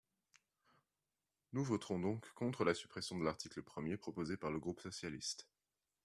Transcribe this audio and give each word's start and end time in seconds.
Nous 1.53 1.63
voterons 1.63 1.99
donc 1.99 2.27
contre 2.33 2.63
la 2.63 2.73
suppression 2.73 3.19
de 3.19 3.23
l’article 3.23 3.61
premier 3.61 3.97
proposée 3.97 4.35
par 4.35 4.49
le 4.49 4.57
groupe 4.57 4.81
socialiste. 4.81 5.47